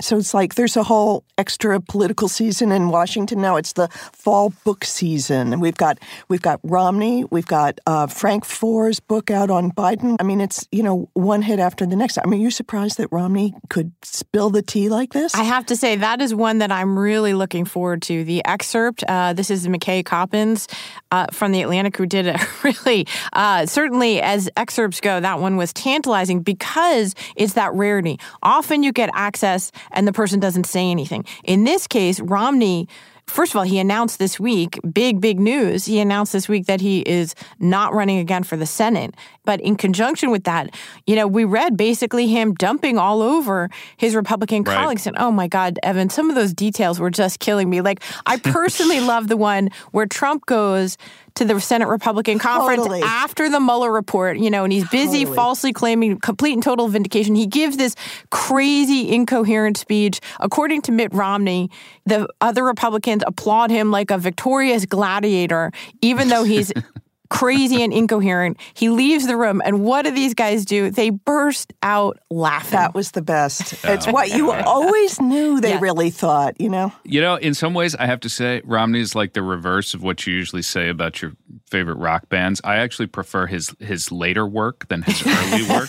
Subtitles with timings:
[0.00, 3.56] So it's like there's a whole extra political season in Washington now.
[3.56, 9.00] It's the fall book season, we've got we've got Romney, we've got uh, Frank Foer's
[9.00, 10.16] book out on Biden.
[10.20, 12.18] I mean, it's you know one hit after the next.
[12.18, 15.34] I mean, are you surprised that Romney could spill the tea like this?
[15.34, 18.24] I have to say that is one that I'm really looking forward to.
[18.24, 19.04] The excerpt.
[19.08, 20.68] Uh, this is McKay Coppins
[21.10, 22.40] uh, from the Atlantic who did it.
[22.62, 28.20] Really, uh, certainly as excerpts go, that one was tantalizing because it's that rarity.
[28.42, 31.24] Often you get access and the person doesn't say anything.
[31.44, 32.88] In this case, Romney
[33.30, 35.86] first of all, he announced this week, big, big news.
[35.86, 39.14] He announced this week that he is not running again for the Senate.
[39.44, 40.74] But in conjunction with that,
[41.06, 44.76] you know, we read basically him dumping all over his Republican right.
[44.76, 45.06] colleagues.
[45.06, 47.80] And oh my God, Evan, some of those details were just killing me.
[47.80, 50.98] Like, I personally love the one where Trump goes
[51.34, 53.02] to the Senate Republican conference totally.
[53.02, 55.36] after the Mueller report, you know, and he's busy totally.
[55.36, 57.34] falsely claiming complete and total vindication.
[57.34, 57.94] He gives this
[58.30, 60.20] crazy, incoherent speech.
[60.40, 61.70] According to Mitt Romney,
[62.06, 66.72] the other Republicans applaud him like a victorious gladiator, even though he's
[67.30, 68.58] crazy and incoherent.
[68.74, 70.90] He leaves the room, and what do these guys do?
[70.90, 72.72] They burst out laughing.
[72.72, 73.72] That was the best.
[73.84, 75.80] It's what you always knew they Yeah.
[75.80, 76.92] really thought, you know?
[77.04, 80.26] You know, in some ways, I have to say, Romney's like the reverse of what
[80.26, 81.32] you usually say about your
[81.70, 82.60] favorite rock bands.
[82.64, 85.88] I actually prefer his his later work than his early work.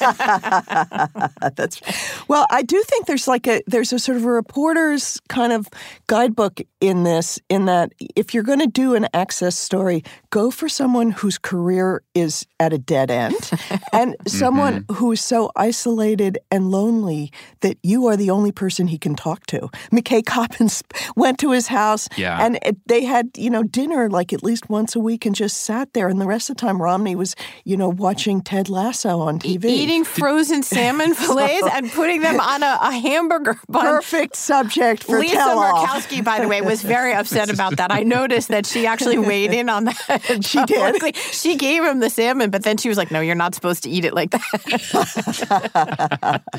[1.56, 1.82] That's
[2.28, 5.68] well, I do think there's like a there's a sort of a reporter's kind of
[6.08, 10.70] guidebook in this, in that if you're going to do an access story, go for
[10.70, 13.36] someone whose career is at a dead end,
[13.94, 14.28] and mm-hmm.
[14.28, 19.16] someone who is so isolated and lonely that you are the only person he can
[19.16, 19.70] talk to.
[19.92, 20.84] McKay Coppins
[21.16, 22.46] went to his house, Yeah.
[22.46, 25.64] and it, they had you know dinner like at least once a week and just
[25.64, 29.22] sat there, and the rest of the time Romney was you know watching Ted Lasso
[29.22, 29.66] on TV.
[29.66, 33.86] Eating frozen salmon fillets and putting them on a, a hamburger bun.
[33.86, 35.86] Perfect subject for Lisa tell-all.
[35.86, 37.90] Murkowski, by the way, was very upset about that.
[37.90, 40.44] I noticed that she actually weighed in on that.
[40.44, 41.16] She did?
[41.22, 41.38] Publicly.
[41.38, 43.90] She gave him the salmon, but then she was like, "No, you're not supposed to
[43.90, 46.42] eat it like that."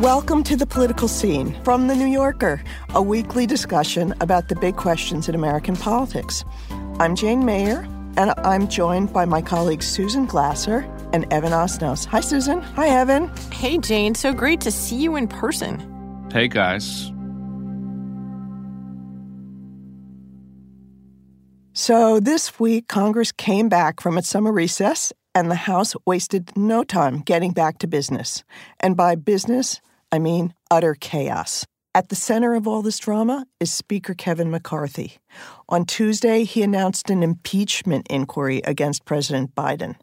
[0.00, 2.62] Welcome to the political scene from The New Yorker,
[2.94, 6.42] a weekly discussion about the big questions in American politics.
[6.98, 7.86] I'm Jane Mayer,
[8.16, 10.78] and I'm joined by my colleagues Susan Glasser
[11.12, 12.06] and Evan Osnos.
[12.06, 12.62] Hi, Susan.
[12.62, 13.28] Hi, Evan.
[13.52, 15.78] hey, Jane, so great to see you in person.
[16.32, 17.12] hey guys,
[21.72, 26.82] So, this week, Congress came back from its summer recess, and the House wasted no
[26.82, 28.42] time getting back to business.
[28.80, 29.80] And by business,
[30.10, 31.64] I mean utter chaos.
[31.94, 35.18] At the center of all this drama is Speaker Kevin McCarthy.
[35.68, 39.94] On Tuesday, he announced an impeachment inquiry against President Biden.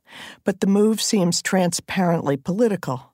[0.45, 3.13] But the move seems transparently political.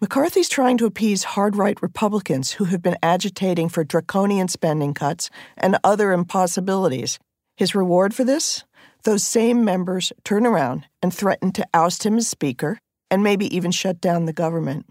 [0.00, 5.30] McCarthy's trying to appease hard right Republicans who have been agitating for draconian spending cuts
[5.56, 7.18] and other impossibilities.
[7.58, 8.62] His reward for this?
[9.02, 12.78] Those same members turn around and threaten to oust him as Speaker
[13.10, 14.86] and maybe even shut down the government.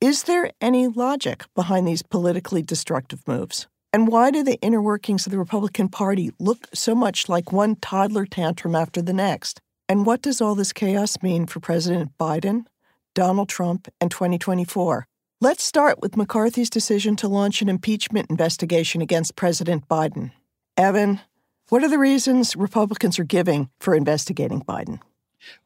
[0.00, 3.66] Is there any logic behind these politically destructive moves?
[3.92, 7.76] And why do the inner workings of the Republican Party look so much like one
[7.76, 9.60] toddler tantrum after the next?
[9.86, 12.64] And what does all this chaos mean for President Biden,
[13.14, 15.06] Donald Trump, and 2024?
[15.42, 20.30] Let's start with McCarthy's decision to launch an impeachment investigation against President Biden.
[20.78, 21.20] Evan,
[21.72, 25.00] what are the reasons Republicans are giving for investigating Biden?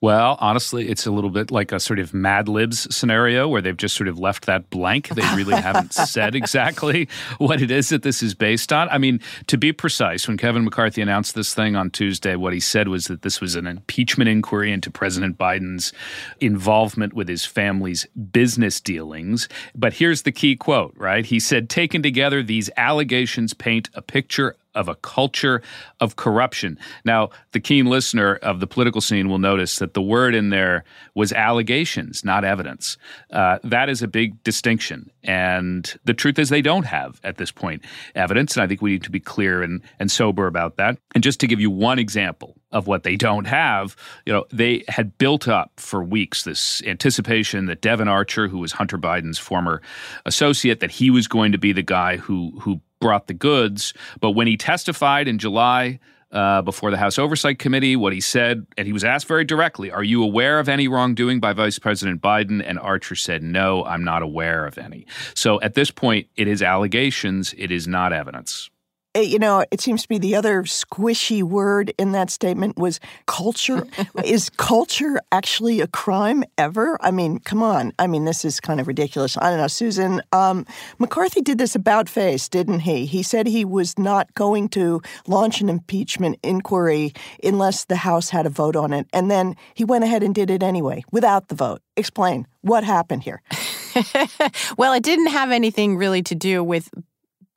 [0.00, 3.76] Well, honestly, it's a little bit like a sort of Mad Libs scenario where they've
[3.76, 5.08] just sort of left that blank.
[5.08, 7.08] They really haven't said exactly
[7.38, 8.88] what it is that this is based on.
[8.90, 12.60] I mean, to be precise, when Kevin McCarthy announced this thing on Tuesday, what he
[12.60, 15.92] said was that this was an impeachment inquiry into President Biden's
[16.40, 19.48] involvement with his family's business dealings.
[19.74, 21.26] But here's the key quote, right?
[21.26, 25.62] He said, Taken together, these allegations paint a picture of a culture
[25.98, 26.78] of corruption.
[27.04, 30.84] Now, the keen listener of the political scene will notice that the word in there
[31.14, 32.98] was allegations, not evidence.
[33.32, 35.10] Uh, that is a big distinction.
[35.24, 37.82] And the truth is, they don't have at this point
[38.14, 38.54] evidence.
[38.54, 40.98] And I think we need to be clear and, and sober about that.
[41.14, 43.96] And just to give you one example of what they don't have,
[44.26, 48.72] you know, they had built up for weeks this anticipation that Devon Archer, who was
[48.72, 49.80] Hunter Biden's former
[50.26, 53.94] associate, that he was going to be the guy who who brought the goods.
[54.20, 56.00] But when he testified in July
[56.32, 59.90] uh, before the House Oversight Committee, what he said, and he was asked very directly,
[59.90, 62.62] Are you aware of any wrongdoing by Vice President Biden?
[62.64, 65.06] And Archer said, No, I'm not aware of any.
[65.34, 68.68] So at this point, it is allegations, it is not evidence.
[69.16, 73.00] Eh, you know, it seems to be the other squishy word in that statement was
[73.26, 73.86] culture.
[74.24, 76.98] is culture actually a crime ever?
[77.00, 77.92] I mean, come on.
[77.98, 79.36] I mean, this is kind of ridiculous.
[79.38, 80.20] I don't know, Susan.
[80.32, 80.66] Um,
[80.98, 83.06] McCarthy did this about face, didn't he?
[83.06, 88.46] He said he was not going to launch an impeachment inquiry unless the House had
[88.46, 91.54] a vote on it, and then he went ahead and did it anyway without the
[91.54, 91.80] vote.
[91.96, 93.42] Explain what happened here.
[94.76, 96.90] well, it didn't have anything really to do with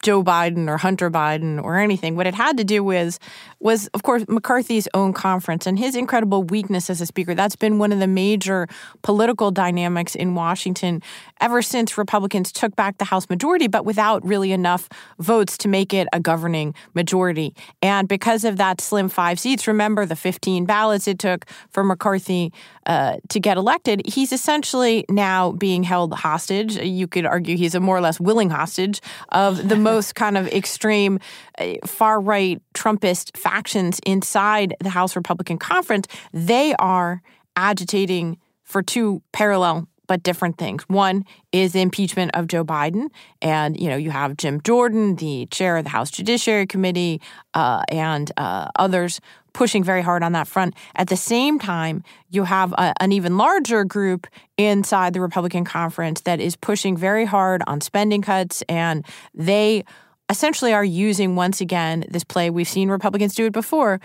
[0.01, 2.15] Joe Biden or Hunter Biden or anything.
[2.15, 3.19] What it had to do with
[3.59, 7.35] was, of course, McCarthy's own conference and his incredible weakness as a speaker.
[7.35, 8.67] That's been one of the major
[9.01, 11.01] political dynamics in Washington
[11.41, 14.87] ever since Republicans took back the House majority, but without really enough
[15.19, 17.53] votes to make it a governing majority.
[17.81, 22.53] And because of that slim five seats, remember the 15 ballots it took for McCarthy
[22.85, 26.75] uh, to get elected, he's essentially now being held hostage.
[26.77, 30.47] You could argue he's a more or less willing hostage of the most kind of
[30.47, 31.19] extreme
[31.57, 36.07] uh, far right Trumpist factions inside the House Republican Conference.
[36.33, 37.21] They are
[37.55, 40.83] agitating for two parallel but different things.
[40.89, 43.09] One is impeachment of Joe Biden,
[43.43, 47.21] and you know you have Jim Jordan, the chair of the House Judiciary Committee,
[47.53, 49.21] uh, and uh, others
[49.53, 50.75] pushing very hard on that front.
[50.95, 56.21] At the same time, you have a, an even larger group inside the Republican conference
[56.21, 59.83] that is pushing very hard on spending cuts, and they
[60.29, 62.49] essentially are using once again this play.
[62.49, 63.99] We've seen Republicans do it before.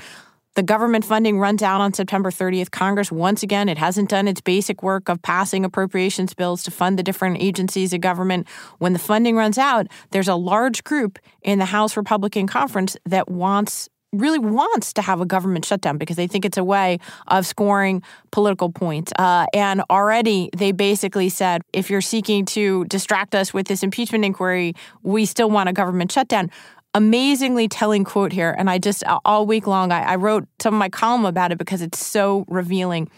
[0.54, 2.70] The government funding runs out on September 30th.
[2.70, 6.96] Congress, once again, it hasn't done its basic work of passing appropriations bills to fund
[6.96, 8.46] the different agencies of government.
[8.78, 13.28] When the funding runs out, there's a large group in the House Republican Conference that
[13.28, 17.46] wants really wants to have a government shutdown because they think it's a way of
[17.46, 19.12] scoring political points.
[19.18, 24.24] Uh, and already they basically said if you're seeking to distract us with this impeachment
[24.24, 26.50] inquiry, we still want a government shutdown.
[26.96, 28.54] Amazingly telling quote here.
[28.56, 31.58] And I just, all week long, I, I wrote some of my column about it
[31.58, 33.10] because it's so revealing.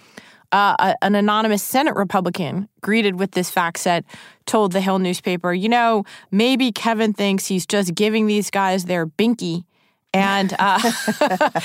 [0.52, 4.04] Uh, an anonymous Senate Republican greeted with this fact set
[4.46, 9.06] told the Hill newspaper, you know, maybe Kevin thinks he's just giving these guys their
[9.06, 9.64] binky
[10.16, 10.80] and uh,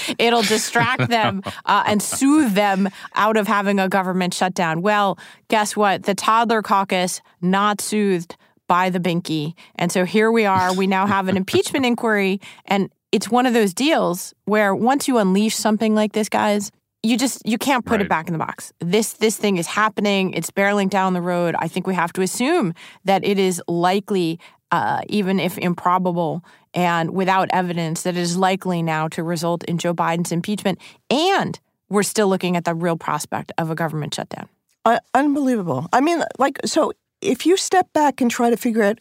[0.19, 4.81] it'll distract them uh, and soothe them out of having a government shutdown.
[4.81, 5.17] Well,
[5.47, 6.03] guess what?
[6.03, 8.35] The toddler caucus not soothed
[8.67, 9.53] by the binky.
[9.75, 10.73] And so here we are.
[10.73, 12.39] We now have an impeachment inquiry.
[12.65, 16.71] And it's one of those deals where once you unleash something like this, guys,
[17.03, 18.01] you just you can't put right.
[18.01, 18.71] it back in the box.
[18.79, 20.33] This this thing is happening.
[20.33, 21.55] It's barreling down the road.
[21.57, 22.73] I think we have to assume
[23.05, 24.39] that it is likely,
[24.71, 29.77] uh, even if improbable, and without evidence that it is likely now to result in
[29.77, 30.79] Joe Biden's impeachment.
[31.09, 31.59] And
[31.89, 34.47] we're still looking at the real prospect of a government shutdown.
[34.85, 35.87] Uh, unbelievable.
[35.91, 38.99] I mean, like, so if you step back and try to figure out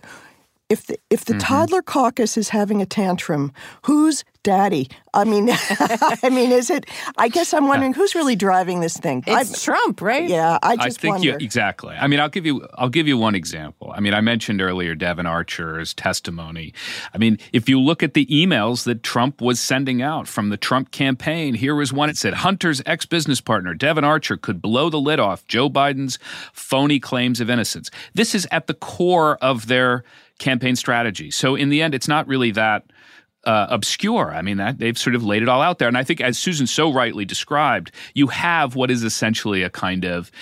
[0.71, 1.41] if the, if the mm-hmm.
[1.41, 3.53] toddler caucus is having a tantrum,
[3.83, 4.89] who's daddy?
[5.13, 6.87] I mean, I mean, is it?
[7.19, 9.25] I guess I'm wondering who's really driving this thing.
[9.27, 10.29] It's I, Trump, right?
[10.29, 11.27] Yeah, I just I think wonder.
[11.27, 11.97] You, exactly.
[11.97, 13.93] I mean, I'll give you I'll give you one example.
[13.95, 16.73] I mean, I mentioned earlier Devon Archer's testimony.
[17.13, 20.57] I mean, if you look at the emails that Trump was sending out from the
[20.57, 22.09] Trump campaign, here was one.
[22.09, 26.21] It said Hunter's ex-business partner Devon Archer could blow the lid off Joe Biden's
[26.53, 27.91] phony claims of innocence.
[28.15, 30.05] This is at the core of their
[30.41, 31.31] campaign strategy.
[31.31, 32.91] So in the end, it's not really that
[33.45, 34.35] uh, obscure.
[34.35, 35.89] I mean, that they've sort of laid it all out there.
[35.89, 40.05] And I think, as Susan so rightly described, you have what is essentially a kind
[40.05, 40.33] of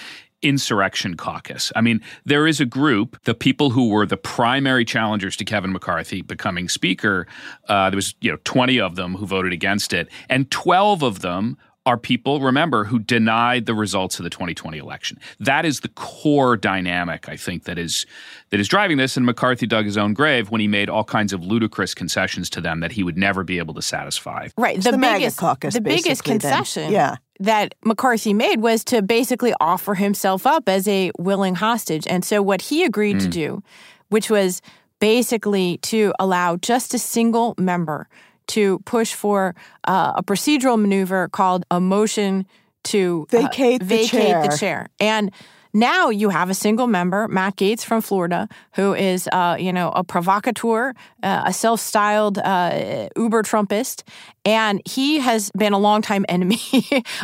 [0.40, 1.72] insurrection caucus.
[1.74, 5.72] I mean, there is a group, the people who were the primary challengers to Kevin
[5.72, 7.26] McCarthy becoming speaker.
[7.68, 11.20] Uh, there was, you know, 20 of them who voted against it, and 12 of
[11.20, 11.58] them
[11.88, 15.18] are people, remember, who denied the results of the 2020 election.
[15.40, 18.04] That is the core dynamic, I think, that is
[18.50, 19.16] that is driving this.
[19.16, 22.60] And McCarthy dug his own grave when he made all kinds of ludicrous concessions to
[22.60, 24.48] them that he would never be able to satisfy.
[24.58, 24.82] Right.
[24.82, 26.84] The, the, biggest caucus, the biggest concession.
[26.84, 26.92] Then.
[26.92, 27.16] Yeah.
[27.40, 32.06] That McCarthy made was to basically offer himself up as a willing hostage.
[32.06, 33.22] And so what he agreed mm.
[33.22, 33.62] to do,
[34.10, 34.60] which was
[35.00, 38.08] basically to allow just a single member
[38.48, 39.54] to push for
[39.86, 42.46] uh, a procedural maneuver called a motion
[42.84, 44.42] to vacate, uh, vacate the, chair.
[44.42, 44.88] the chair.
[45.00, 45.30] And
[45.74, 49.90] now you have a single member, Matt Gaetz from Florida, who is, uh, you know,
[49.90, 54.02] a provocateur, uh, a self-styled uh, uber Trumpist,
[54.44, 56.60] and he has been a longtime enemy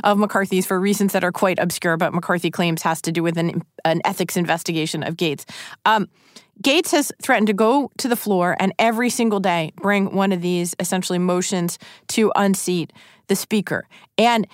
[0.04, 3.38] of McCarthy's for reasons that are quite obscure, but McCarthy claims has to do with
[3.38, 5.48] an, an ethics investigation of Gaetz.
[5.86, 6.08] Um,
[6.62, 10.40] Gaetz has threatened to go to the floor and every single day bring one of
[10.40, 12.92] these essentially motions to unseat
[13.26, 13.86] the speaker.
[14.16, 14.46] And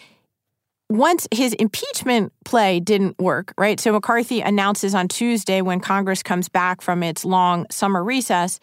[0.89, 3.79] once his impeachment play didn't work, right?
[3.79, 8.59] So McCarthy announces on Tuesday when Congress comes back from its long summer recess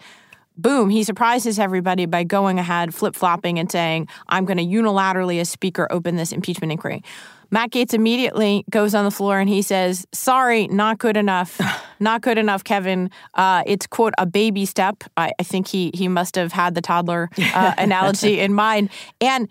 [0.57, 5.39] boom, he surprises everybody by going ahead, flip flopping, and saying, I'm going to unilaterally,
[5.39, 7.03] as Speaker, open this impeachment inquiry.
[7.49, 11.59] Matt Gaetz immediately goes on the floor and he says, Sorry, not good enough.
[11.99, 13.09] not good enough, Kevin.
[13.33, 15.03] Uh, it's, quote, a baby step.
[15.15, 18.89] I, I, think he, he must have had the toddler uh, analogy in mind.
[19.21, 19.47] And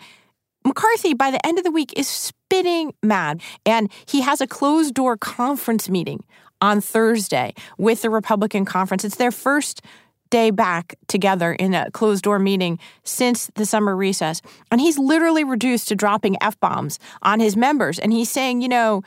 [0.65, 3.41] McCarthy, by the end of the week, is spitting mad.
[3.65, 6.25] And he has a closed door conference meeting
[6.61, 9.05] on Thursday with the Republican conference.
[9.05, 9.83] It's their first
[10.31, 14.43] day back together in a closed door meeting since the summer recess.
[14.71, 17.99] And he's literally reduced to dropping F bombs on his members.
[17.99, 19.03] And he's saying, you know,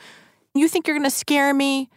[0.54, 1.88] you think you're going to scare me?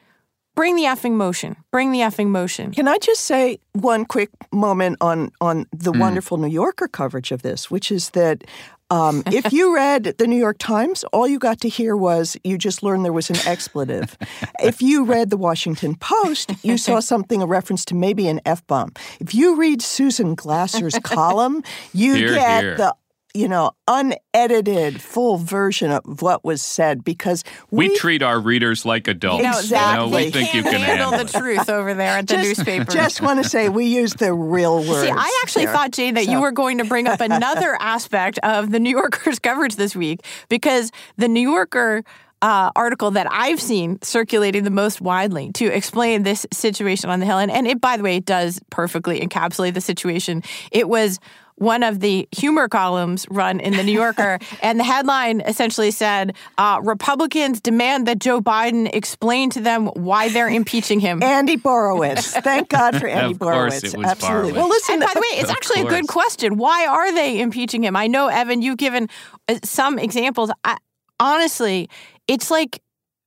[0.55, 1.55] Bring the effing motion.
[1.71, 2.71] Bring the effing motion.
[2.73, 5.99] Can I just say one quick moment on on the mm.
[5.99, 8.43] wonderful New Yorker coverage of this, which is that
[8.89, 12.57] um, if you read the New York Times, all you got to hear was you
[12.57, 14.17] just learned there was an expletive.
[14.59, 18.65] if you read the Washington Post, you saw something, a reference to maybe an F
[18.67, 18.93] bomb.
[19.19, 21.63] If you read Susan Glasser's column,
[21.93, 22.77] you here, get here.
[22.77, 22.95] the
[23.33, 28.85] you know, unedited full version of what was said because we, we treat our readers
[28.85, 29.43] like adults.
[29.43, 30.03] Exactly.
[30.03, 32.59] You know, we think you can handle, handle the truth over there at the just,
[32.59, 32.91] newspaper.
[32.91, 35.01] Just want to say we use the real words.
[35.01, 35.73] See, I actually there.
[35.73, 36.31] thought, Jane, that so.
[36.31, 40.23] you were going to bring up another aspect of the New Yorker's coverage this week
[40.49, 42.03] because the New Yorker.
[42.41, 47.25] Uh, article that I've seen circulating the most widely to explain this situation on the
[47.25, 47.37] Hill.
[47.37, 50.43] And, and it, by the way, does perfectly encapsulate the situation.
[50.69, 51.21] It was
[51.55, 56.35] one of the humor columns run in the New Yorker, and the headline essentially said
[56.57, 61.21] uh, Republicans demand that Joe Biden explain to them why they're impeaching him.
[61.23, 62.41] Andy Borowitz.
[62.41, 64.03] Thank God for Andy of Borowitz.
[64.03, 64.51] Absolutely.
[64.51, 64.55] Borowitz.
[64.55, 64.93] Well, listen.
[64.95, 66.57] And by the way, it's actually a good question.
[66.57, 67.95] Why are they impeaching him?
[67.95, 69.09] I know, Evan, you've given
[69.47, 70.51] uh, some examples.
[70.63, 70.77] I,
[71.19, 71.89] honestly,
[72.27, 72.81] it's like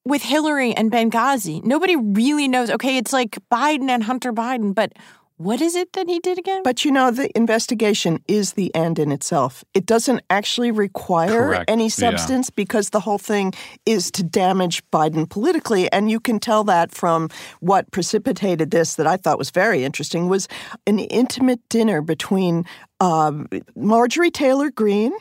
[0.04, 2.71] with Hillary and Benghazi, nobody really knows.
[2.71, 4.92] Okay, it's like Biden and Hunter Biden, but
[5.38, 6.62] what is it that he did again?
[6.62, 9.64] But you know, the investigation is the end in itself.
[9.74, 11.70] It doesn't actually require Correct.
[11.70, 12.54] any substance yeah.
[12.56, 13.52] because the whole thing
[13.84, 15.92] is to damage Biden politically.
[15.92, 17.28] And you can tell that from
[17.60, 20.48] what precipitated this that I thought was very interesting was
[20.86, 22.64] an intimate dinner between
[23.00, 25.12] um, Marjorie Taylor Greene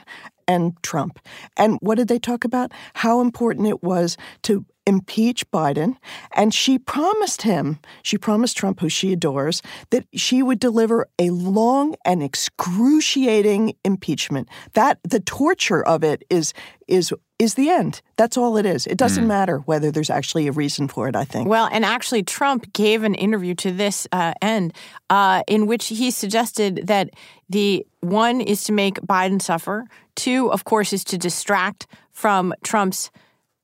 [0.48, 1.20] and Trump.
[1.58, 2.72] And what did they talk about?
[2.94, 5.98] How important it was to impeach Biden.
[6.34, 11.30] And she promised him, she promised Trump, who she adores, that she would deliver a
[11.32, 14.50] long and excruciating impeachment.
[14.74, 16.54] That the torture of it is
[16.88, 18.02] is is the end.
[18.16, 18.88] That's all it is.
[18.88, 19.28] It doesn't mm.
[19.28, 21.50] matter whether there's actually a reason for it, I think.
[21.50, 24.74] Well, and actually, Trump gave an interview to this uh, end
[25.10, 27.10] uh, in which he suggested that
[27.50, 33.12] the one is to make Biden suffer, two, of course, is to distract from Trump's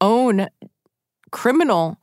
[0.01, 0.47] own
[1.31, 1.97] criminal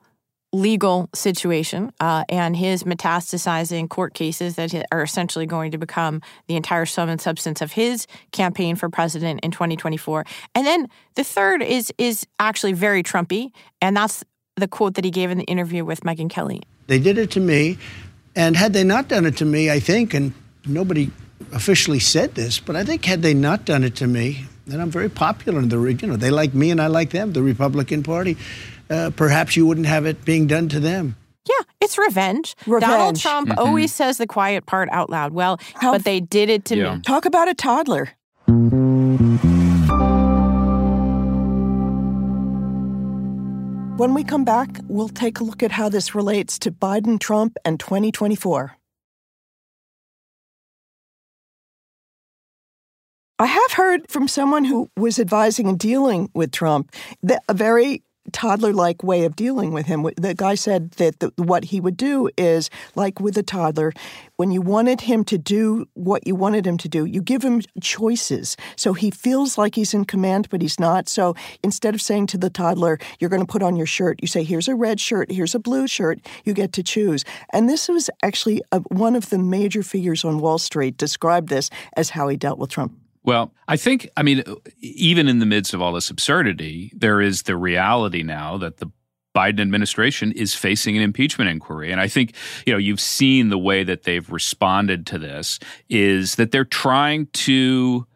[0.52, 6.56] legal situation uh, and his metastasizing court cases that are essentially going to become the
[6.56, 10.24] entire sum and substance of his campaign for president in 2024.
[10.54, 13.50] And then the third is is actually very Trumpy,
[13.82, 14.24] and that's
[14.56, 16.62] the quote that he gave in the interview with Megyn Kelly.
[16.86, 17.78] They did it to me,
[18.34, 20.32] and had they not done it to me, I think, and
[20.66, 21.10] nobody
[21.52, 24.90] officially said this, but I think had they not done it to me, and I'm
[24.90, 28.02] very popular in the you know they like me and I like them, the Republican
[28.02, 28.38] Party
[28.90, 31.16] uh, perhaps you wouldn't have it being done to them.
[31.48, 32.54] Yeah, it's revenge.
[32.66, 32.90] revenge.
[32.90, 33.58] Donald Trump mm-hmm.
[33.58, 35.32] always says the quiet part out loud.
[35.32, 36.96] Well, How but they did it to yeah.
[36.96, 37.02] me.
[37.02, 38.10] Talk about a toddler.
[43.98, 47.56] When we come back, we'll take a look at how this relates to Biden, Trump,
[47.64, 48.76] and 2024.
[53.40, 56.92] I have heard from someone who was advising and dealing with Trump
[57.22, 60.08] that a very toddler like way of dealing with him.
[60.16, 63.92] The guy said that the, what he would do is like with a toddler,
[64.36, 67.62] when you wanted him to do what you wanted him to do, you give him
[67.80, 68.56] choices.
[68.76, 71.08] So he feels like he's in command, but he's not.
[71.08, 74.28] So instead of saying to the toddler, you're going to put on your shirt, you
[74.28, 77.24] say, here's a red shirt, here's a blue shirt, you get to choose.
[77.52, 81.70] And this was actually a, one of the major figures on Wall Street described this
[81.96, 82.94] as how he dealt with Trump.
[83.28, 84.42] Well, I think, I mean,
[84.80, 88.90] even in the midst of all this absurdity, there is the reality now that the
[89.36, 91.92] Biden administration is facing an impeachment inquiry.
[91.92, 92.34] And I think,
[92.66, 95.58] you know, you've seen the way that they've responded to this
[95.90, 98.06] is that they're trying to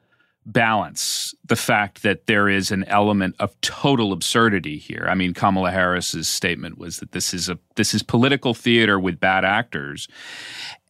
[0.46, 5.06] balance the fact that there is an element of total absurdity here.
[5.10, 9.20] I mean, Kamala Harris's statement was that this is a this is political theater with
[9.20, 10.08] bad actors.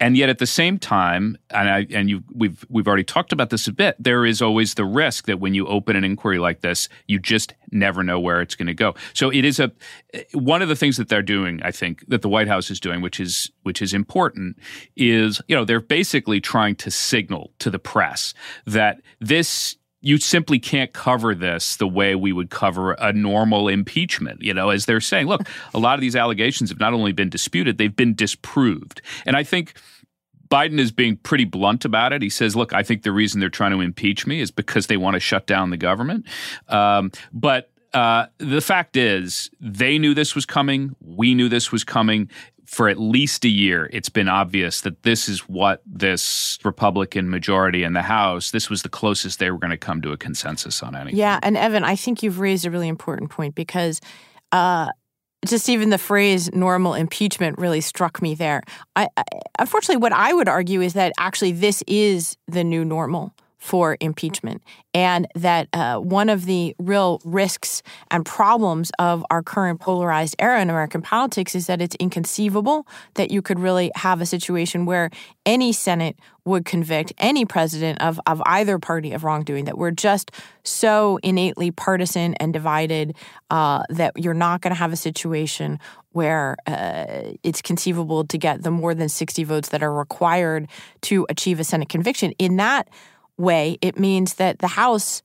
[0.01, 3.51] And yet, at the same time, and I and you we've we've already talked about
[3.51, 3.95] this a bit.
[4.01, 7.55] There is always the risk that when you open an inquiry like this, you just
[7.71, 8.95] never know where it's going to go.
[9.15, 9.71] So it is a
[10.33, 11.61] one of the things that they're doing.
[11.63, 14.59] I think that the White House is doing, which is which is important,
[14.97, 18.35] is you know they're basically trying to signal to the press
[18.67, 24.43] that this you simply can't cover this the way we would cover a normal impeachment.
[24.43, 25.43] You know, as they're saying, look,
[25.75, 29.01] a lot of these allegations have not only been disputed, they've been disproved.
[29.25, 29.75] And I think
[30.53, 32.21] Biden is being pretty blunt about it.
[32.21, 34.99] He says, look, I think the reason they're trying to impeach me is because they
[34.99, 36.27] want to shut down the government.
[36.69, 40.97] Um, but uh, the fact is, they knew this was coming.
[41.01, 42.31] We knew this was coming
[42.73, 47.85] for at least a year, it's been obvious that this is what this Republican majority
[47.85, 50.83] in the House, this was the closest they were going to come to a consensus
[50.83, 51.19] on anything.
[51.19, 51.39] Yeah.
[51.43, 54.01] And Evan, I think you've raised a really important point because
[54.53, 54.89] uh,
[55.45, 58.63] just even the phrase normal impeachment really struck me there.
[58.97, 59.25] I, I,
[59.59, 64.61] unfortunately, what I would argue is that actually this is the new normal for impeachment.
[64.93, 70.61] And that uh, one of the real risks and problems of our current polarized era
[70.61, 75.11] in American politics is that it's inconceivable that you could really have a situation where
[75.47, 80.33] any Senate would convict any president of, of either party of wrongdoing, that we're just
[80.65, 83.15] so innately partisan and divided
[83.51, 85.79] uh, that you're not going to have a situation
[86.11, 90.69] where uh, it's conceivable to get the more than 60 votes that are required
[91.03, 92.33] to achieve a Senate conviction.
[92.41, 92.89] In that
[93.43, 95.23] way, it means that the House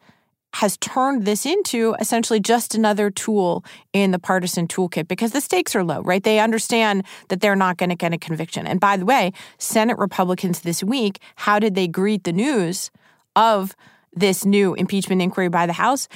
[0.53, 5.75] has turned this into essentially just another tool in the partisan toolkit because the stakes
[5.75, 6.23] are low, right?
[6.23, 8.65] They understand that they're not going to get a conviction.
[8.65, 12.89] And by the way, Senate Republicans this week, how did they greet the news
[13.35, 13.75] of
[14.13, 16.07] this new impeachment inquiry by the House?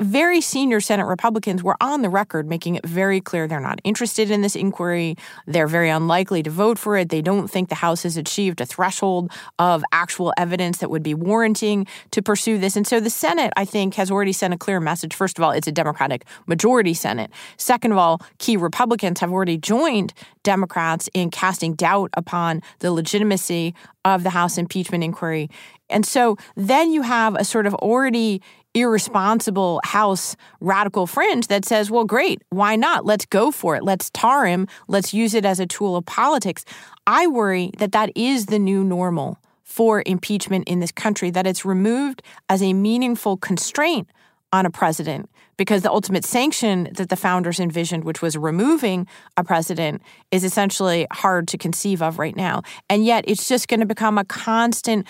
[0.00, 4.30] Very senior Senate Republicans were on the record making it very clear they're not interested
[4.30, 5.16] in this inquiry.
[5.46, 7.08] They're very unlikely to vote for it.
[7.08, 11.14] They don't think the House has achieved a threshold of actual evidence that would be
[11.14, 12.76] warranting to pursue this.
[12.76, 15.14] And so the Senate, I think, has already sent a clear message.
[15.14, 17.30] First of all, it's a Democratic majority Senate.
[17.56, 20.12] Second of all, key Republicans have already joined
[20.42, 23.74] Democrats in casting doubt upon the legitimacy
[24.04, 25.48] of the House impeachment inquiry.
[25.88, 28.42] And so then you have a sort of already
[28.76, 33.06] irresponsible House radical fringe that says, well, great, why not?
[33.06, 33.82] Let's go for it.
[33.82, 34.68] Let's tar him.
[34.86, 36.64] Let's use it as a tool of politics.
[37.06, 41.64] I worry that that is the new normal for impeachment in this country, that it's
[41.64, 44.08] removed as a meaningful constraint
[44.52, 49.44] on a president because the ultimate sanction that the founders envisioned, which was removing a
[49.44, 52.62] president, is essentially hard to conceive of right now.
[52.90, 55.06] And yet it's just going to become a constant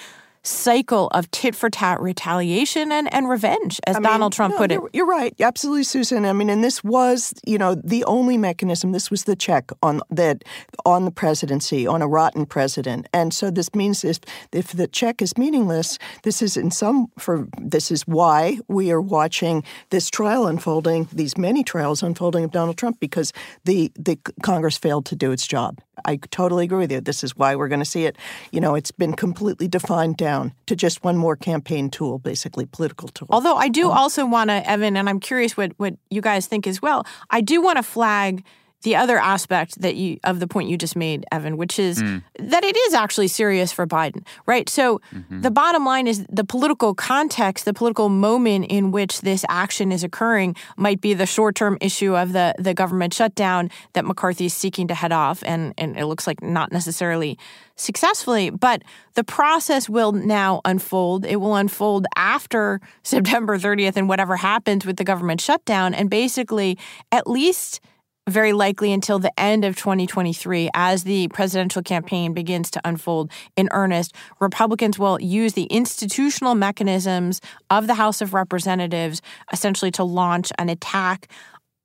[0.46, 4.58] cycle of tit for tat retaliation and, and revenge, as I mean, Donald Trump no,
[4.58, 4.74] put it.
[4.74, 6.24] You're, you're, right, absolutely, Susan.
[6.24, 8.92] I mean, and this was, you know, the only mechanism.
[8.92, 10.44] This was the check on that
[10.84, 14.20] on the presidency, on a rotten president, and so this means if
[14.52, 19.00] if the check is meaningless, this is in some for this is why we are
[19.00, 23.32] watching this trial unfolding, these many trials unfolding of Donald Trump, because
[23.64, 25.80] the the Congress failed to do its job.
[26.04, 27.00] I totally agree with you.
[27.00, 28.16] This is why we're going to see it.
[28.52, 30.35] You know, it's been completely defined down
[30.66, 33.28] to just one more campaign tool, basically political tool.
[33.30, 36.46] Although I do um, also want to, Evan, and I'm curious what what you guys
[36.46, 37.04] think as well.
[37.30, 38.44] I do want to flag
[38.86, 42.22] the other aspect that you of the point you just made, Evan, which is mm.
[42.38, 44.68] that it is actually serious for Biden, right?
[44.68, 45.40] So mm-hmm.
[45.40, 50.04] the bottom line is the political context, the political moment in which this action is
[50.04, 54.54] occurring might be the short term issue of the the government shutdown that McCarthy is
[54.54, 57.36] seeking to head off, and and it looks like not necessarily
[57.74, 58.82] successfully, but
[59.14, 61.26] the process will now unfold.
[61.26, 66.78] It will unfold after September 30th and whatever happens with the government shutdown, and basically
[67.10, 67.80] at least
[68.28, 73.68] very likely until the end of 2023 as the presidential campaign begins to unfold in
[73.70, 74.14] earnest.
[74.40, 80.68] Republicans will use the institutional mechanisms of the House of Representatives essentially to launch an
[80.68, 81.28] attack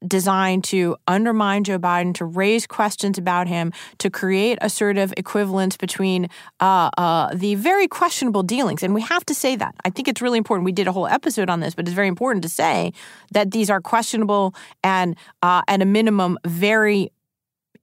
[0.08, 5.14] designed to undermine Joe Biden, to raise questions about him, to create a sort of
[5.18, 8.84] equivalence between uh, uh, the very questionable dealings.
[8.84, 9.76] And we have to say that.
[9.86, 10.66] I think it's really important.
[10.66, 12.94] We did a whole episode on this, but it's very important to say
[13.32, 17.12] that these are questionable and, uh, at a minimum, very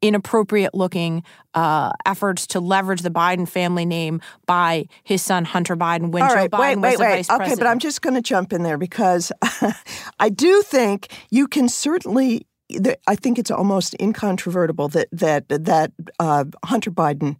[0.02, 1.22] inappropriate looking
[1.54, 6.34] uh, efforts to leverage the Biden family name by his son Hunter Biden when All
[6.34, 7.16] right, Joe Biden wait, was wait, the wait.
[7.16, 7.60] vice okay, president.
[7.60, 9.32] but I'm just going to jump in there because
[10.20, 12.46] I do think you can certainly.
[13.06, 17.36] I think it's almost incontrovertible that that that uh, Hunter Biden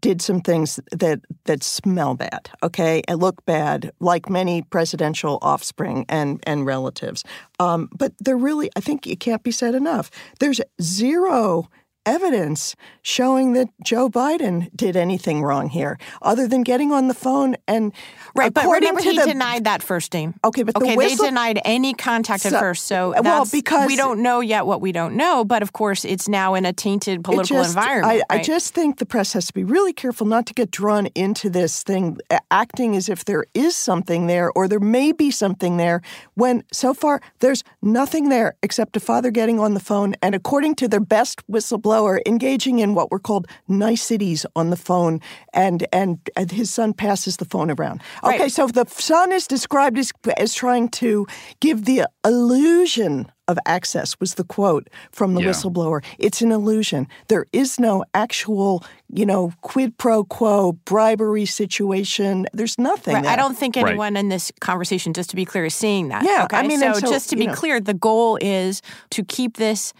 [0.00, 6.04] did some things that that smell bad, okay, and look bad, like many presidential offspring
[6.08, 7.24] and and relatives.
[7.58, 10.10] Um, but they're really, I think it can't be said enough.
[10.38, 11.68] There's zero
[12.08, 17.56] evidence showing that Joe Biden did anything wrong here, other than getting on the phone
[17.66, 17.92] and
[18.34, 18.52] right.
[18.52, 20.34] But remember, he the, denied that first, Dane.
[20.42, 22.86] Okay, but okay, the whistle, they denied any contact so, at first.
[22.86, 25.44] So well, because we don't know yet what we don't know.
[25.44, 28.24] But of course, it's now in a tainted political just, environment.
[28.30, 28.40] I, right?
[28.40, 31.50] I just think the press has to be really careful not to get drawn into
[31.50, 32.18] this thing,
[32.50, 36.00] acting as if there is something there or there may be something there,
[36.34, 40.74] when so far there's nothing there except a father getting on the phone and, according
[40.76, 45.20] to their best whistleblower, engaging in what were called niceties on the phone,
[45.52, 48.00] and and, and his son passes the phone around.
[48.22, 48.52] Okay, right.
[48.52, 51.26] so the son is described as as trying to
[51.60, 55.48] give the illusion of access was the quote from the yeah.
[55.48, 56.04] whistleblower.
[56.18, 57.08] It's an illusion.
[57.28, 62.46] There is no actual, you know, quid pro quo bribery situation.
[62.52, 63.14] There's nothing.
[63.14, 63.26] Right.
[63.26, 63.88] I don't think Right.
[63.88, 66.24] anyone in this conversation, just to be clear, is seeing that.
[66.24, 66.58] Yeah, Okay.
[66.58, 69.94] I mean, so, so, just to be know- clear, the goal is to keep this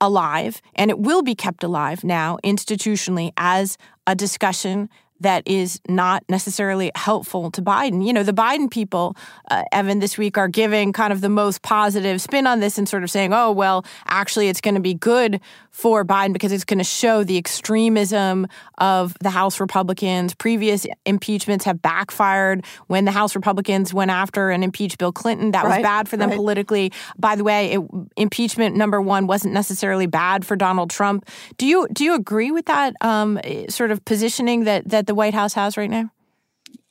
[0.00, 4.88] alive, and it will be kept alive now institutionally as a discussion
[5.20, 8.04] that is not necessarily helpful to Biden.
[8.04, 9.16] You know, the Biden people,
[9.50, 12.88] uh, Evan, this week are giving kind of the most positive spin on this and
[12.88, 16.64] sort of saying, oh, well, actually, it's going to be good for Biden because it's
[16.64, 18.46] going to show the extremism
[18.78, 20.34] of the House Republicans.
[20.34, 25.52] Previous impeachments have backfired when the House Republicans went after and impeached Bill Clinton.
[25.52, 26.36] That was bad for them right.
[26.36, 26.92] politically.
[27.18, 27.80] By the way, it,
[28.16, 31.28] impeachment number one wasn't necessarily bad for Donald Trump.
[31.56, 35.34] Do you do you agree with that um, sort of positioning that that the White
[35.34, 36.12] House has right now?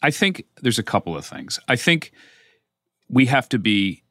[0.01, 1.57] I think there's a couple of things.
[1.69, 2.11] I think
[3.07, 4.03] we have to be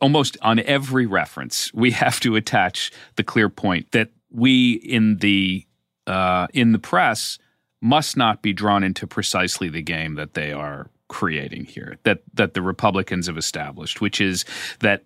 [0.00, 1.70] almost on every reference.
[1.74, 5.66] We have to attach the clear point that we in the
[6.06, 7.38] uh, in the press
[7.82, 11.98] must not be drawn into precisely the game that they are creating here.
[12.04, 14.46] That that the Republicans have established, which is
[14.80, 15.04] that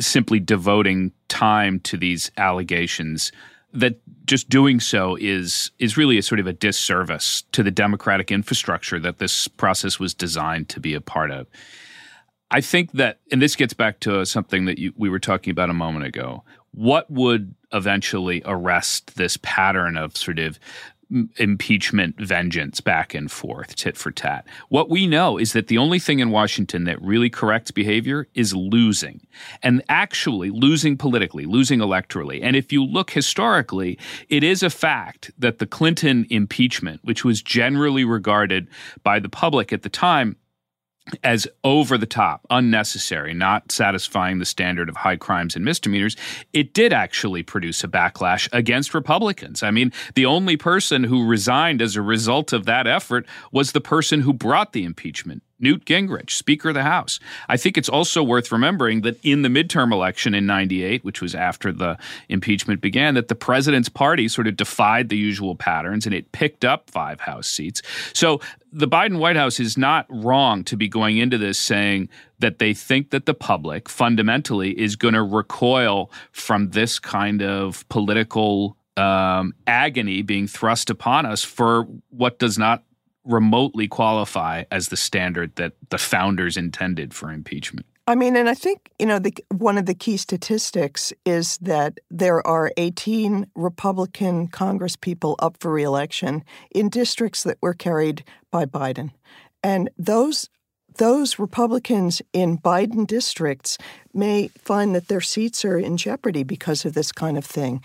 [0.00, 3.30] simply devoting time to these allegations
[3.72, 8.30] that just doing so is is really a sort of a disservice to the democratic
[8.30, 11.46] infrastructure that this process was designed to be a part of.
[12.50, 15.68] I think that, and this gets back to something that you, we were talking about
[15.68, 16.44] a moment ago.
[16.72, 20.58] What would eventually arrest this pattern of sort of
[21.36, 24.46] impeachment vengeance back and forth, tit for tat?
[24.68, 28.54] What we know is that the only thing in Washington that really corrects behavior is
[28.54, 29.26] losing,
[29.62, 32.40] and actually losing politically, losing electorally.
[32.42, 37.42] And if you look historically, it is a fact that the Clinton impeachment, which was
[37.42, 38.68] generally regarded
[39.02, 40.36] by the public at the time,
[41.24, 46.16] as over the top, unnecessary, not satisfying the standard of high crimes and misdemeanors,
[46.52, 49.62] it did actually produce a backlash against Republicans.
[49.62, 53.80] I mean, the only person who resigned as a result of that effort was the
[53.80, 55.42] person who brought the impeachment.
[55.60, 57.18] Newt Gingrich, Speaker of the House.
[57.48, 61.34] I think it's also worth remembering that in the midterm election in 98, which was
[61.34, 66.14] after the impeachment began, that the president's party sort of defied the usual patterns and
[66.14, 67.82] it picked up five House seats.
[68.12, 68.40] So
[68.72, 72.74] the Biden White House is not wrong to be going into this saying that they
[72.74, 79.54] think that the public fundamentally is going to recoil from this kind of political um,
[79.66, 82.82] agony being thrust upon us for what does not
[83.24, 87.86] remotely qualify as the standard that the founders intended for impeachment.
[88.08, 91.98] I mean, and I think, you know, the, one of the key statistics is that
[92.10, 98.64] there are 18 Republican Congress people up for reelection in districts that were carried by
[98.64, 99.10] Biden.
[99.62, 100.48] And those
[100.96, 103.78] those Republicans in Biden districts
[104.12, 107.82] may find that their seats are in jeopardy because of this kind of thing.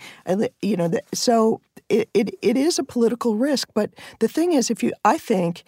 [0.62, 3.68] You know, so it, it, it is a political risk.
[3.74, 5.64] But the thing is, if you, I think,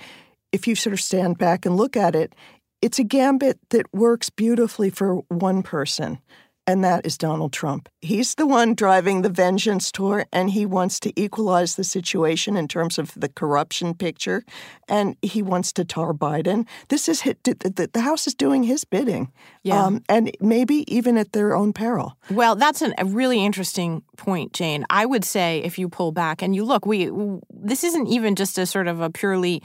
[0.53, 2.35] if you sort of stand back and look at it,
[2.83, 6.19] it's a gambit that works beautifully for one person,
[6.67, 7.89] and that is Donald Trump.
[8.01, 12.69] He's the one driving the vengeance tour, and he wants to equalize the situation in
[12.69, 14.45] terms of the corruption picture,
[14.89, 16.67] and he wants to tar Biden.
[16.89, 19.85] This is hit, the, the House is doing his bidding, Yeah.
[19.85, 22.17] Um, and maybe even at their own peril.
[22.31, 24.85] Well, that's an, a really interesting point, Jane.
[24.91, 27.11] I would say if you pull back and you look, we
[27.51, 29.63] this isn't even just a sort of a purely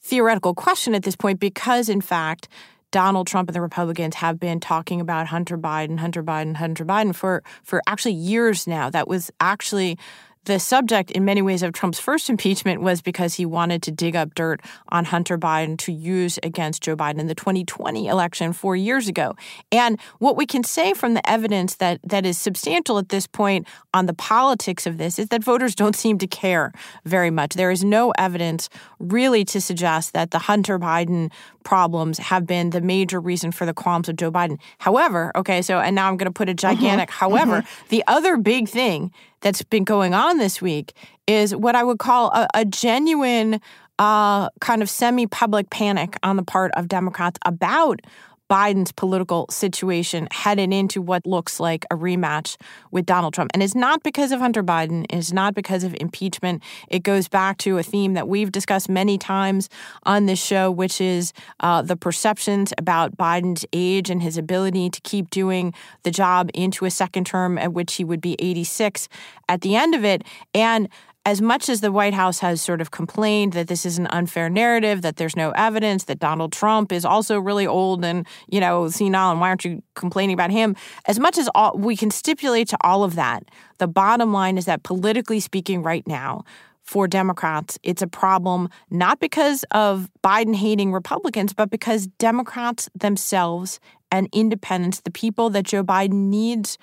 [0.00, 2.48] theoretical question at this point because, in fact,
[2.90, 7.14] Donald Trump and the Republicans have been talking about Hunter Biden, Hunter Biden, Hunter Biden
[7.14, 8.90] for for actually years now.
[8.90, 9.98] That was actually
[10.44, 14.14] the subject in many ways of Trump's first impeachment was because he wanted to dig
[14.14, 18.76] up dirt on Hunter Biden to use against Joe Biden in the 2020 election 4
[18.76, 19.34] years ago.
[19.72, 23.66] And what we can say from the evidence that that is substantial at this point
[23.92, 26.72] on the politics of this is that voters don't seem to care
[27.04, 27.54] very much.
[27.54, 28.68] There is no evidence
[29.00, 31.32] really to suggest that the Hunter Biden
[31.66, 34.56] problems have been the major reason for the qualms of Joe Biden.
[34.78, 38.68] However, okay, so and now I'm going to put a gigantic however, the other big
[38.68, 40.92] thing that's been going on this week
[41.26, 43.60] is what I would call a, a genuine
[43.98, 48.00] uh, kind of semi public panic on the part of Democrats about
[48.50, 52.56] Biden's political situation headed into what looks like a rematch
[52.90, 53.50] with Donald Trump.
[53.54, 56.62] And it's not because of Hunter Biden, it's not because of impeachment.
[56.88, 59.68] It goes back to a theme that we've discussed many times
[60.04, 65.00] on this show, which is uh, the perceptions about Biden's age and his ability to
[65.00, 69.08] keep doing the job into a second term at which he would be 86
[69.48, 70.22] at the end of it.
[70.54, 70.88] And
[71.26, 74.48] as much as the White House has sort of complained that this is an unfair
[74.48, 78.88] narrative, that there's no evidence, that Donald Trump is also really old and, you know,
[78.88, 80.76] senile, and why aren't you complaining about him?
[81.06, 83.42] As much as all, we can stipulate to all of that,
[83.78, 86.44] the bottom line is that politically speaking, right now,
[86.84, 93.80] for Democrats, it's a problem not because of Biden hating Republicans, but because Democrats themselves
[94.12, 96.78] and independents, the people that Joe Biden needs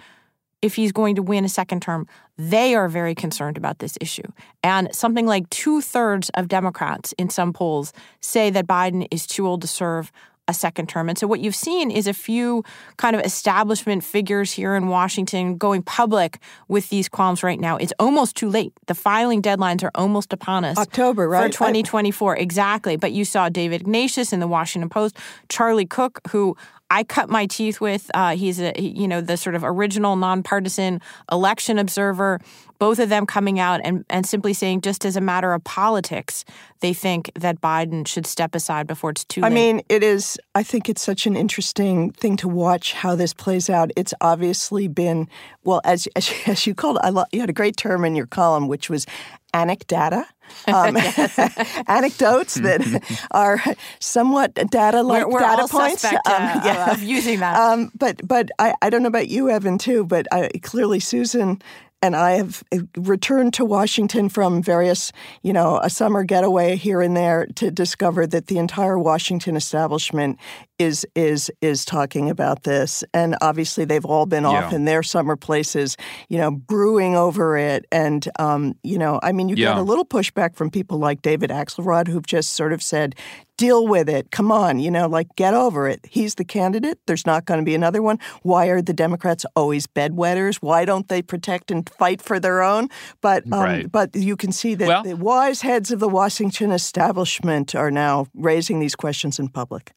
[0.63, 4.23] if he's going to win a second term, they are very concerned about this issue.
[4.63, 9.45] And something like two thirds of Democrats in some polls say that Biden is too
[9.45, 10.12] old to serve
[10.47, 11.08] a second term.
[11.08, 12.63] And so what you've seen is a few
[12.97, 17.78] kind of establishment figures here in Washington going public with these qualms right now.
[17.78, 18.73] It's almost too late.
[18.88, 20.78] The filing deadlines are almost upon us.
[20.78, 21.45] October, right?
[21.45, 22.97] For 2024, exactly.
[22.97, 26.58] But you saw David Ignatius in the Washington Post, Charlie Cook, who
[26.89, 28.12] I cut my teeth with.
[28.13, 32.39] Uh, he's a you know the sort of original nonpartisan election observer.
[32.80, 36.46] Both of them coming out and and simply saying, just as a matter of politics,
[36.82, 39.48] they think that Biden should step aside before it's too late.
[39.48, 40.38] I mean, it is.
[40.54, 43.91] I think it's such an interesting thing to watch how this plays out.
[43.96, 45.28] It's obviously been
[45.63, 48.15] well, as as, as you called, it, I lo- you had a great term in
[48.15, 49.06] your column, which was
[49.53, 50.25] anecdata.
[50.67, 50.97] Um,
[51.87, 53.63] anecdotes that are
[53.99, 56.01] somewhat data-like we're, we're data points.
[56.01, 56.91] Suspect, uh, um, yeah.
[56.91, 57.57] of using that.
[57.57, 60.03] Um, but but I, I don't know about you, Evan, too.
[60.03, 61.61] But I, clearly, Susan
[62.03, 67.01] and I have uh, returned to Washington from various, you know, a summer getaway here
[67.01, 70.37] and there to discover that the entire Washington establishment
[70.79, 74.49] is is is talking about this, and obviously they've all been yeah.
[74.49, 75.97] off in their summer places,
[76.29, 79.69] you know, brewing over it, and um, you know, I mean, you yeah.
[79.69, 83.15] get a little pushback from people like David Axelrod who've just sort of said,
[83.57, 84.31] deal with it.
[84.31, 85.99] Come on, you know, like get over it.
[86.09, 86.99] He's the candidate.
[87.05, 88.19] There's not going to be another one.
[88.41, 90.57] Why are the Democrats always bedwetters?
[90.57, 92.89] Why don't they protect and fight for their own?
[93.21, 93.91] But um, right.
[93.91, 98.27] but you can see that well, the wise heads of the Washington establishment are now
[98.33, 99.93] raising these questions in public.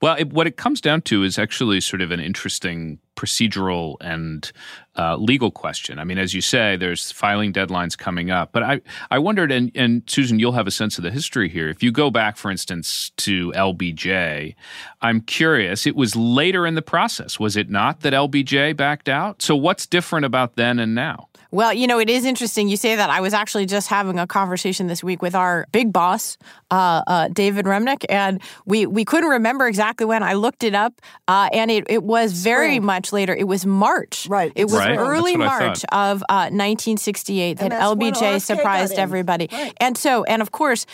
[0.00, 4.50] Well, it, what it comes down to is actually sort of an interesting procedural and
[4.96, 5.98] uh, legal question.
[5.98, 8.52] I mean, as you say, there's filing deadlines coming up.
[8.52, 11.68] But I, I wondered, and, and Susan, you'll have a sense of the history here.
[11.68, 14.54] If you go back, for instance, to LBJ,
[15.02, 19.42] I'm curious, it was later in the process, was it not, that LBJ backed out?
[19.42, 21.28] So what's different about then and now?
[21.50, 23.10] Well, you know, it is interesting you say that.
[23.10, 26.36] I was actually just having a conversation this week with our big boss,
[26.72, 30.24] uh, uh, David Remnick, and we, we couldn't remember exactly when.
[30.24, 32.84] I looked it up, uh, and it, it was very Spring.
[32.84, 33.34] much later.
[33.34, 34.26] It was March.
[34.28, 34.52] Right.
[34.54, 34.98] It was right.
[34.98, 39.48] early March of 1968 uh, that LBJ surprised everybody.
[39.50, 39.72] Right.
[39.80, 40.86] And so, and of course,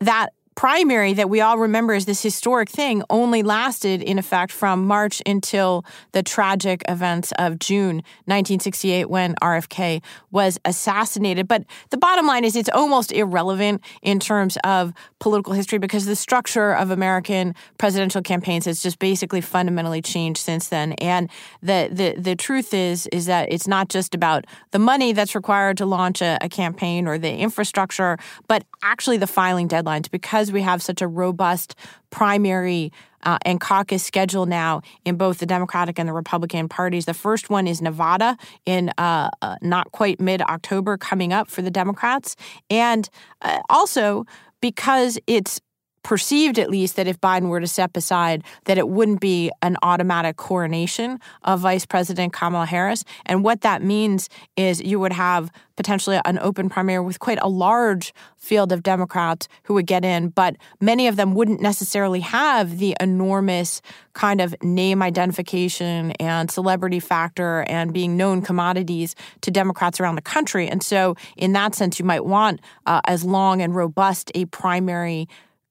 [0.00, 4.84] that primary that we all remember as this historic thing only lasted in effect from
[4.84, 11.46] March until the tragic events of June 1968 when RFK was assassinated.
[11.46, 16.16] But the bottom line is it's almost irrelevant in terms of political history because the
[16.16, 20.94] structure of American presidential campaigns has just basically fundamentally changed since then.
[20.94, 21.30] And
[21.62, 25.76] the the, the truth is is that it's not just about the money that's required
[25.76, 28.18] to launch a, a campaign or the infrastructure,
[28.48, 31.74] but actually the filing deadlines because because we have such a robust
[32.10, 32.90] primary
[33.22, 37.04] uh, and caucus schedule now in both the Democratic and the Republican parties.
[37.04, 41.60] The first one is Nevada in uh, uh, not quite mid October coming up for
[41.60, 42.34] the Democrats.
[42.70, 43.10] And
[43.42, 44.24] uh, also
[44.62, 45.60] because it's
[46.08, 49.76] perceived at least that if Biden were to step aside, that it wouldn't be an
[49.82, 53.04] automatic coronation of Vice President Kamala Harris.
[53.26, 57.48] And what that means is you would have potentially an open primary with quite a
[57.48, 62.78] large field of Democrats who would get in, but many of them wouldn't necessarily have
[62.78, 63.82] the enormous
[64.14, 70.22] kind of name identification and celebrity factor and being known commodities to Democrats around the
[70.22, 70.66] country.
[70.68, 75.28] And so, in that sense, you might want uh, as long and robust a primary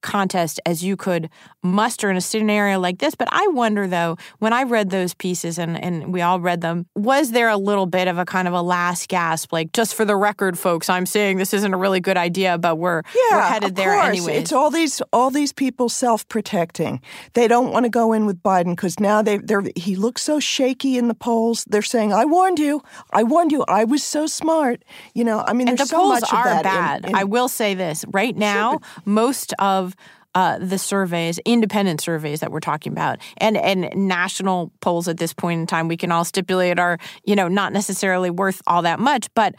[0.07, 1.29] contest as you could
[1.61, 3.13] muster in a scenario like this.
[3.15, 6.85] But I wonder, though, when I read those pieces and, and we all read them,
[6.95, 10.05] was there a little bit of a kind of a last gasp, like, just for
[10.05, 13.41] the record, folks, I'm saying this isn't a really good idea, but we're, yeah, we're
[13.53, 14.37] headed there anyway.
[14.37, 17.01] It's all these all these people self protecting.
[17.33, 20.39] They don't want to go in with Biden because now they they're he looks so
[20.39, 21.65] shaky in the polls.
[21.69, 22.81] They're saying, "I warned you.
[23.11, 23.65] I warned you.
[23.67, 26.63] I was so smart." You know, I mean, and the so polls much are of
[26.63, 26.63] that.
[26.63, 27.03] bad.
[27.03, 29.95] in- in- I will say this right now, most of
[30.37, 35.33] uh, the surveys, independent surveys that we're talking about, and and national polls at this
[35.33, 38.99] point in time, we can all stipulate are you know not necessarily worth all that
[38.99, 39.55] much, but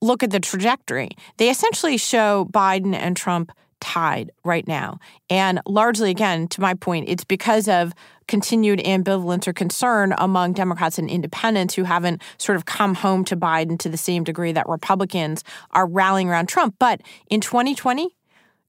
[0.00, 1.08] look at the trajectory.
[1.38, 5.00] They essentially show Biden and Trump tied right now.
[5.28, 7.92] And largely, again, to my point, it's because of
[8.28, 13.36] continued ambivalence or concern among Democrats and independents who haven't sort of come home to
[13.36, 16.76] Biden to the same degree that Republicans are rallying around Trump.
[16.78, 18.14] But in 2020,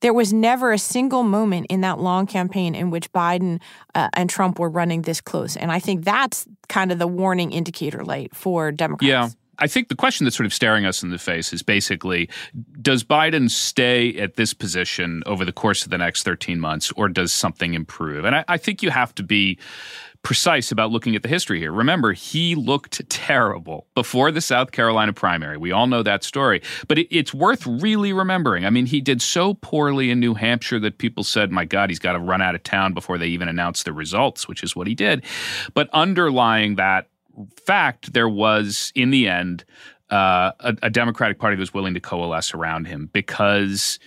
[0.03, 3.61] there was never a single moment in that long campaign in which Biden
[3.95, 5.55] uh, and Trump were running this close.
[5.55, 9.07] And I think that's kind of the warning indicator light for Democrats.
[9.07, 9.29] Yeah.
[9.59, 12.29] I think the question that's sort of staring us in the face is basically
[12.81, 17.07] does Biden stay at this position over the course of the next 13 months or
[17.07, 18.25] does something improve?
[18.25, 19.57] And I, I think you have to be
[20.23, 21.71] precise about looking at the history here.
[21.71, 25.57] Remember, he looked terrible before the South Carolina primary.
[25.57, 26.61] We all know that story.
[26.87, 28.65] But it, it's worth really remembering.
[28.65, 31.99] I mean, he did so poorly in New Hampshire that people said, my God, he's
[31.99, 34.87] got to run out of town before they even announce the results, which is what
[34.87, 35.23] he did.
[35.73, 37.09] But underlying that
[37.57, 39.65] fact, there was, in the end,
[40.09, 43.99] uh, a, a Democratic Party that was willing to coalesce around him because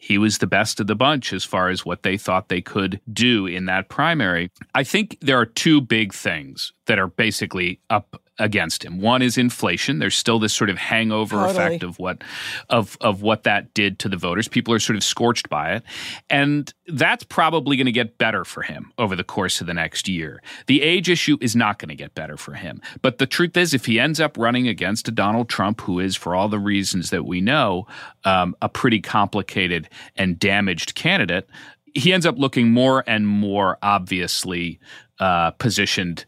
[0.00, 3.00] he was the best of the bunch as far as what they thought they could
[3.12, 4.50] do in that primary.
[4.74, 9.00] I think there are two big things that are basically up against him.
[9.00, 9.98] One is inflation.
[9.98, 11.50] There's still this sort of hangover Totally.
[11.50, 12.22] effect of what
[12.68, 14.48] of of what that did to the voters.
[14.48, 15.82] People are sort of scorched by it.
[16.30, 20.08] And that's probably going to get better for him over the course of the next
[20.08, 20.42] year.
[20.66, 22.80] The age issue is not going to get better for him.
[23.02, 26.16] But the truth is if he ends up running against a Donald Trump who is
[26.16, 27.86] for all the reasons that we know
[28.24, 31.48] um, a pretty complicated and damaged candidate,
[31.94, 34.78] he ends up looking more and more obviously
[35.18, 36.24] uh, positioned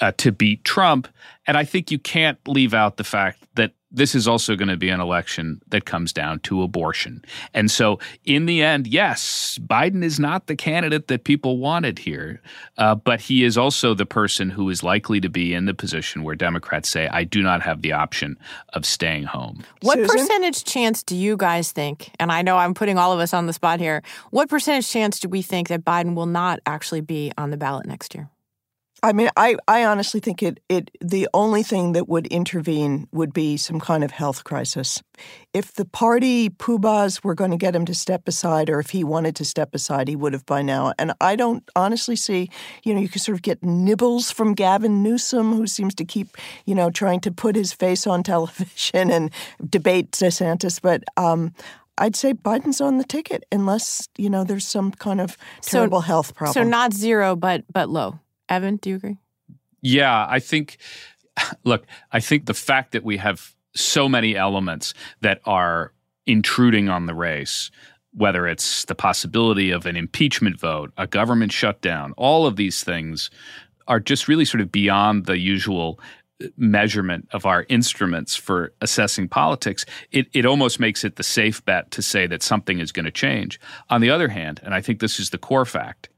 [0.00, 1.08] uh, to beat Trump.
[1.50, 4.76] And I think you can't leave out the fact that this is also going to
[4.76, 7.24] be an election that comes down to abortion.
[7.52, 12.40] And so, in the end, yes, Biden is not the candidate that people wanted here,
[12.78, 16.22] uh, but he is also the person who is likely to be in the position
[16.22, 18.38] where Democrats say, I do not have the option
[18.74, 19.64] of staying home.
[19.82, 20.18] What Susan?
[20.18, 23.46] percentage chance do you guys think, and I know I'm putting all of us on
[23.46, 27.32] the spot here, what percentage chance do we think that Biden will not actually be
[27.36, 28.30] on the ballot next year?
[29.02, 33.32] I mean, I, I honestly think it, it the only thing that would intervene would
[33.32, 35.02] be some kind of health crisis.
[35.54, 39.02] If the party poobahs were going to get him to step aside, or if he
[39.04, 40.92] wanted to step aside, he would have by now.
[40.98, 42.50] And I don't honestly see,
[42.84, 46.36] you know, you can sort of get nibbles from Gavin Newsom, who seems to keep,
[46.66, 49.30] you know, trying to put his face on television and
[49.68, 50.80] debate DeSantis.
[50.80, 51.54] But um,
[51.98, 56.00] I'd say Biden's on the ticket unless, you know, there's some kind of So- terrible
[56.00, 56.52] health problem.
[56.54, 58.18] So not zero, but but low.
[58.50, 59.18] Evan, do you agree?
[59.80, 60.76] Yeah, I think,
[61.64, 65.92] look, I think the fact that we have so many elements that are
[66.26, 67.70] intruding on the race,
[68.12, 73.30] whether it's the possibility of an impeachment vote, a government shutdown, all of these things
[73.86, 76.00] are just really sort of beyond the usual
[76.42, 81.64] uh, measurement of our instruments for assessing politics, it, it almost makes it the safe
[81.64, 83.60] bet to say that something is going to change.
[83.88, 86.08] On the other hand, and I think this is the core fact,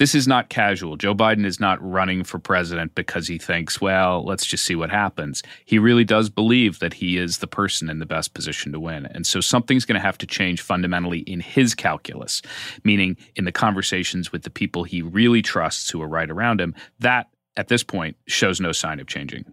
[0.00, 0.96] this is not casual.
[0.96, 4.88] Joe Biden is not running for president because he thinks, well, let's just see what
[4.88, 5.42] happens.
[5.66, 9.04] He really does believe that he is the person in the best position to win.
[9.04, 12.40] And so something's going to have to change fundamentally in his calculus,
[12.82, 16.74] meaning in the conversations with the people he really trusts who are right around him.
[17.00, 19.44] That, at this point, shows no sign of changing.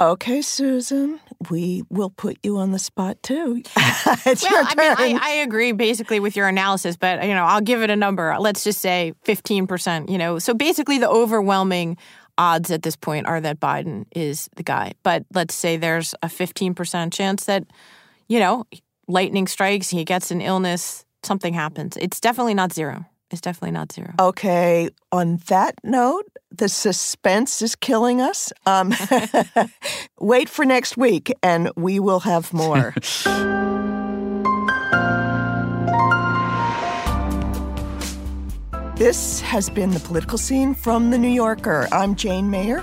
[0.00, 3.62] Okay, Susan, we will put you on the spot too.
[3.76, 7.44] it's Well, your I mean, I, I agree basically with your analysis, but you know,
[7.44, 8.34] I'll give it a number.
[8.40, 10.08] Let's just say fifteen percent.
[10.08, 11.96] You know, so basically the overwhelming
[12.36, 14.94] odds at this point are that Biden is the guy.
[15.04, 17.64] But let's say there's a fifteen percent chance that,
[18.28, 18.64] you know,
[19.06, 21.96] lightning strikes, he gets an illness, something happens.
[21.96, 23.04] It's definitely not zero.
[23.30, 24.12] It's definitely not zero.
[24.18, 26.26] okay, on that note,
[26.58, 28.52] the suspense is killing us.
[28.66, 28.94] Um,
[30.20, 32.94] wait for next week, and we will have more.
[38.96, 41.88] This has been the political scene from The New Yorker.
[41.90, 42.80] I'm Jane Mayer.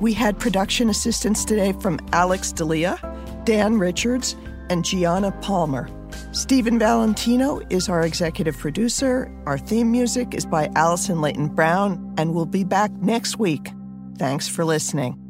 [0.00, 2.98] We had production assistance today from Alex Dalia,
[3.44, 4.34] Dan Richards,
[4.70, 5.88] and Gianna Palmer.
[6.32, 9.30] Stephen Valentino is our executive producer.
[9.46, 13.70] Our theme music is by Allison Leighton Brown, and we'll be back next week.
[14.18, 15.21] Thanks for listening.